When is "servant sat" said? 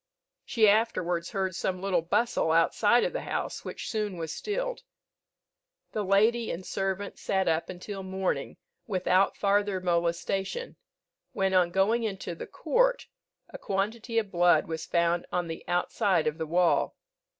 6.65-7.47